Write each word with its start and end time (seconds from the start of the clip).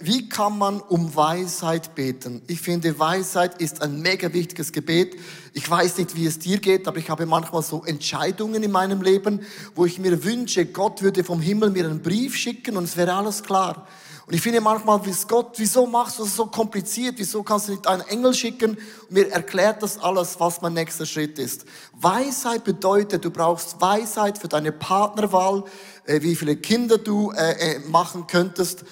Wie 0.00 0.30
kann 0.30 0.56
man 0.56 0.80
um 0.80 1.14
Weisheit 1.14 1.94
beten? 1.94 2.40
Ich 2.46 2.62
finde, 2.62 2.98
Weisheit 2.98 3.60
ist 3.60 3.82
ein 3.82 4.00
mega 4.00 4.32
wichtiges 4.32 4.72
Gebet. 4.72 5.14
Ich 5.52 5.70
weiß 5.70 5.98
nicht, 5.98 6.16
wie 6.16 6.24
es 6.24 6.38
dir 6.38 6.56
geht, 6.56 6.88
aber 6.88 6.96
ich 6.96 7.10
habe 7.10 7.26
manchmal 7.26 7.62
so 7.62 7.84
Entscheidungen 7.84 8.62
in 8.62 8.70
meinem 8.70 9.02
Leben, 9.02 9.42
wo 9.74 9.84
ich 9.84 9.98
mir 9.98 10.24
wünsche, 10.24 10.64
Gott 10.64 11.02
würde 11.02 11.22
vom 11.22 11.42
Himmel 11.42 11.68
mir 11.68 11.84
einen 11.84 12.00
Brief 12.00 12.34
schicken 12.34 12.78
und 12.78 12.84
es 12.84 12.96
wäre 12.96 13.12
alles 13.12 13.42
klar. 13.42 13.86
Und 14.26 14.32
ich 14.32 14.40
finde 14.40 14.62
manchmal, 14.62 15.04
wie 15.04 15.12
Gott, 15.28 15.52
wieso 15.56 15.86
machst 15.86 16.18
du 16.18 16.24
das 16.24 16.34
so 16.34 16.46
kompliziert? 16.46 17.16
Wieso 17.18 17.42
kannst 17.42 17.68
du 17.68 17.72
nicht 17.72 17.86
einen 17.86 18.00
Engel 18.02 18.32
schicken 18.32 18.70
und 18.70 19.10
mir 19.10 19.30
erklärt 19.30 19.82
das 19.82 19.98
alles, 19.98 20.40
was 20.40 20.62
mein 20.62 20.72
nächster 20.72 21.04
Schritt 21.04 21.38
ist? 21.38 21.66
Weisheit 21.92 22.64
bedeutet, 22.64 23.22
du 23.22 23.30
brauchst 23.30 23.78
Weisheit 23.82 24.38
für 24.38 24.48
deine 24.48 24.72
Partnerwahl, 24.72 25.64
äh, 26.06 26.22
wie 26.22 26.36
viele 26.36 26.56
Kinder 26.56 26.96
du 26.96 27.32
äh, 27.32 27.74
äh, 27.74 27.78
machen 27.80 28.26
könntest, 28.26 28.84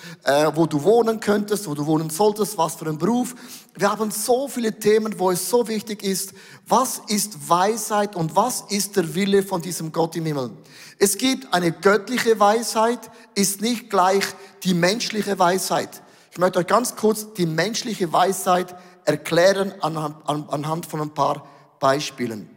wo 0.55 0.66
du 0.66 0.82
wohnen 0.82 1.20
könntest, 1.20 1.66
wo 1.66 1.74
du 1.74 1.87
wohnen 1.87 2.10
solltest, 2.10 2.59
was 2.59 2.74
für 2.74 2.87
einen 2.87 2.98
Beruf. 2.98 3.34
Wir 3.74 3.91
haben 3.91 4.10
so 4.10 4.48
viele 4.48 4.78
Themen, 4.78 5.19
wo 5.19 5.30
es 5.30 5.48
so 5.48 5.66
wichtig 5.66 6.02
ist, 6.02 6.34
was 6.69 7.01
ist 7.09 7.48
Weisheit 7.48 8.16
und 8.16 8.37
was 8.37 8.64
ist 8.69 8.96
der 8.96 9.14
Wille 9.14 9.42
von 9.42 9.62
diesem 9.62 9.92
Gott 9.92 10.14
im 10.16 10.27
Himmel. 10.27 10.51
Es 10.98 11.16
gibt 11.16 11.52
eine 11.52 11.73
göttliche 11.73 12.38
Weisheit, 12.38 13.10
ist 13.34 13.60
nicht 13.60 13.91
gleich 13.91 14.24
die 14.65 14.75
menschliche 14.75 15.39
Weisheit. 15.39 16.02
Ich 16.30 16.39
möchte 16.39 16.61
euch 16.61 16.66
ganz 16.66 16.97
kurz 16.97 17.33
die 17.34 17.47
menschliche 17.47 18.12
Weisheit 18.12 18.75
erklären 19.05 19.75
anhand, 19.80 20.29
anhand 20.29 20.87
von 20.87 21.01
ein 21.01 21.15
paar 21.15 21.47
Beispielen. 21.80 22.48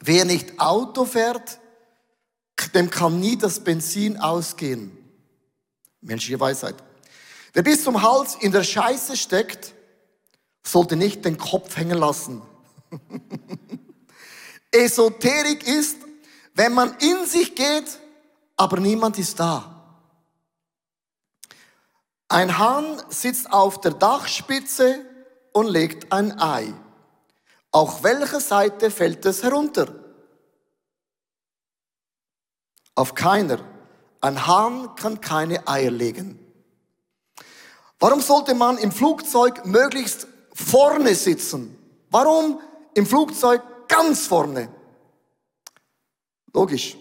Wer 0.00 0.24
nicht 0.24 0.58
Auto 0.58 1.04
fährt, 1.04 1.60
dem 2.74 2.90
kann 2.90 3.20
nie 3.20 3.36
das 3.36 3.60
Benzin 3.60 4.18
ausgehen. 4.18 4.96
Menschliche 6.00 6.40
Weisheit. 6.40 6.76
Wer 7.52 7.62
bis 7.62 7.84
zum 7.84 8.02
Hals 8.02 8.36
in 8.40 8.52
der 8.52 8.62
Scheiße 8.62 9.16
steckt, 9.16 9.74
sollte 10.64 10.96
nicht 10.96 11.24
den 11.24 11.38
Kopf 11.38 11.76
hängen 11.76 11.98
lassen. 11.98 12.42
Esoterik 14.70 15.66
ist, 15.66 15.96
wenn 16.54 16.74
man 16.74 16.94
in 16.98 17.26
sich 17.26 17.54
geht, 17.54 17.98
aber 18.56 18.80
niemand 18.80 19.18
ist 19.18 19.40
da. 19.40 19.77
Ein 22.38 22.56
Hahn 22.56 23.02
sitzt 23.08 23.52
auf 23.52 23.80
der 23.80 23.94
Dachspitze 23.94 25.04
und 25.52 25.66
legt 25.66 26.12
ein 26.12 26.38
Ei. 26.38 26.72
Auf 27.72 28.04
welche 28.04 28.38
Seite 28.38 28.92
fällt 28.92 29.26
es 29.26 29.42
herunter? 29.42 29.92
Auf 32.94 33.16
keiner. 33.16 33.58
Ein 34.20 34.46
Hahn 34.46 34.94
kann 34.94 35.20
keine 35.20 35.66
Eier 35.66 35.90
legen. 35.90 36.38
Warum 37.98 38.20
sollte 38.20 38.54
man 38.54 38.78
im 38.78 38.92
Flugzeug 38.92 39.66
möglichst 39.66 40.28
vorne 40.54 41.16
sitzen? 41.16 41.76
Warum 42.08 42.60
im 42.94 43.04
Flugzeug 43.04 43.62
ganz 43.88 44.28
vorne? 44.28 44.68
Logisch. 46.54 46.96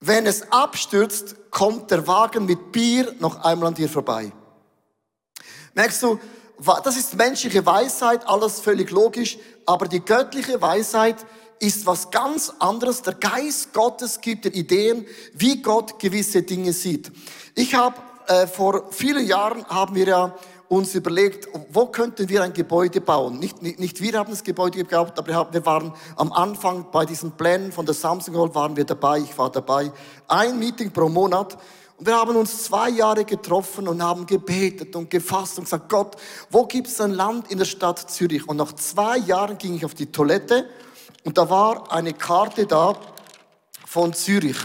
Wenn 0.00 0.26
es 0.26 0.50
abstürzt, 0.50 1.36
kommt 1.50 1.90
der 1.90 2.06
Wagen 2.06 2.46
mit 2.46 2.72
Bier 2.72 3.14
noch 3.18 3.44
einmal 3.44 3.68
an 3.68 3.74
dir 3.74 3.88
vorbei. 3.88 4.32
Merkst 5.74 6.02
du, 6.02 6.18
das 6.82 6.96
ist 6.96 7.16
menschliche 7.16 7.64
Weisheit, 7.66 8.26
alles 8.26 8.60
völlig 8.60 8.90
logisch, 8.90 9.38
aber 9.66 9.88
die 9.88 10.00
göttliche 10.00 10.60
Weisheit 10.60 11.16
ist 11.58 11.84
was 11.84 12.10
ganz 12.10 12.52
anderes. 12.58 13.02
Der 13.02 13.14
Geist 13.14 13.74
Gottes 13.74 14.20
gibt 14.22 14.46
dir 14.46 14.54
Ideen, 14.54 15.06
wie 15.34 15.60
Gott 15.60 15.98
gewisse 15.98 16.42
Dinge 16.42 16.72
sieht. 16.72 17.12
Ich 17.54 17.74
habe 17.74 17.96
äh, 18.26 18.46
vor 18.46 18.90
vielen 18.90 19.26
Jahren 19.26 19.66
haben 19.66 19.94
wir 19.94 20.06
ja 20.06 20.38
uns 20.70 20.94
überlegt, 20.94 21.48
wo 21.72 21.86
könnten 21.86 22.28
wir 22.28 22.44
ein 22.44 22.52
Gebäude 22.52 23.00
bauen. 23.00 23.40
Nicht, 23.40 23.60
nicht, 23.60 23.80
nicht 23.80 24.00
wir 24.00 24.16
haben 24.16 24.30
das 24.30 24.44
Gebäude 24.44 24.78
gebaut, 24.78 25.14
aber 25.18 25.52
wir 25.52 25.66
waren 25.66 25.92
am 26.14 26.32
Anfang 26.32 26.86
bei 26.92 27.04
diesen 27.04 27.32
Plänen 27.32 27.72
von 27.72 27.84
der 27.84 27.94
Samsung 27.94 28.36
Hall 28.36 28.54
waren 28.54 28.76
wir 28.76 28.84
dabei, 28.84 29.18
ich 29.18 29.36
war 29.36 29.50
dabei. 29.50 29.90
Ein 30.28 30.60
Meeting 30.60 30.92
pro 30.92 31.08
Monat. 31.08 31.58
Und 31.96 32.06
wir 32.06 32.14
haben 32.14 32.36
uns 32.36 32.62
zwei 32.62 32.88
Jahre 32.88 33.24
getroffen 33.24 33.88
und 33.88 34.00
haben 34.00 34.26
gebetet 34.26 34.94
und 34.94 35.10
gefasst 35.10 35.58
und 35.58 35.64
gesagt, 35.64 35.88
Gott, 35.88 36.16
wo 36.50 36.64
gibt 36.66 36.86
es 36.86 37.00
ein 37.00 37.14
Land 37.14 37.50
in 37.50 37.58
der 37.58 37.64
Stadt 37.64 38.08
Zürich? 38.08 38.48
Und 38.48 38.58
nach 38.58 38.72
zwei 38.74 39.18
Jahren 39.18 39.58
ging 39.58 39.74
ich 39.74 39.84
auf 39.84 39.94
die 39.94 40.06
Toilette 40.06 40.66
und 41.24 41.36
da 41.36 41.50
war 41.50 41.90
eine 41.90 42.12
Karte 42.12 42.64
da 42.64 42.94
von 43.86 44.12
Zürich. 44.12 44.56